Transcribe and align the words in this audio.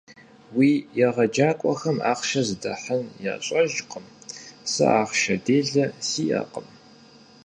Уи 0.57 0.71
егъэджакӀуэхэм 1.05 1.97
ахъшэр 2.11 2.45
зыдахьын 2.47 3.03
ящӀэжкъым, 3.33 4.05
сэ 4.71 4.85
ахъшэ 5.01 5.35
делэ 5.45 5.85
сиӀэкъым. 6.07 6.67